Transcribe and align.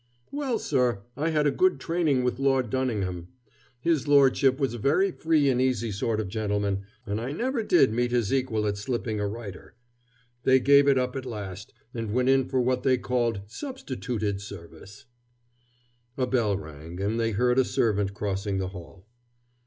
"Well, 0.31 0.57
sir, 0.57 1.03
I 1.15 1.29
had 1.29 1.45
a 1.45 1.51
good 1.51 1.79
training 1.79 2.23
with 2.23 2.39
Lord 2.39 2.71
Dunningham. 2.71 3.27
His 3.81 4.07
lordship 4.07 4.57
was 4.59 4.73
a 4.73 4.79
very 4.79 5.11
free 5.11 5.47
and 5.47 5.61
easy 5.61 5.91
sort 5.91 6.19
of 6.19 6.27
gentleman, 6.27 6.85
and 7.05 7.21
I 7.21 7.33
never 7.33 7.61
did 7.61 7.93
meet 7.93 8.09
his 8.09 8.33
equal 8.33 8.65
at 8.65 8.79
slipping 8.79 9.19
a 9.19 9.27
writter. 9.27 9.75
They 10.41 10.59
gave 10.59 10.87
it 10.87 10.97
up 10.97 11.15
at 11.15 11.23
last, 11.27 11.71
and 11.93 12.13
went 12.15 12.29
in 12.29 12.45
for 12.49 12.59
what 12.59 12.81
they 12.81 12.97
call 12.97 13.33
substitooted 13.47 14.39
service." 14.41 15.05
A 16.17 16.25
bell 16.25 16.57
rang, 16.57 16.99
and 16.99 17.19
they 17.19 17.29
heard 17.29 17.59
a 17.59 17.63
servant 17.63 18.15
crossing 18.15 18.57
the 18.57 18.69
hall. 18.69 19.05